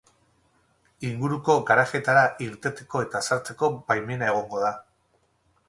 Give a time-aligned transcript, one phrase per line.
[1.09, 4.77] Inguruko garajeetara irteteko eta sartzeko baimena egongo da.